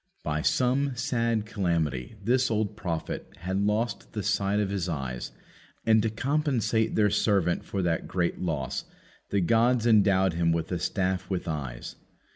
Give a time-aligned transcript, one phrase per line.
[0.23, 5.31] By some sad calamity this old prophet had lost the sight of his eyes,
[5.85, 8.85] and to compensate their servant for that great loss
[9.29, 11.97] the gods endowed him with a staff with eyes.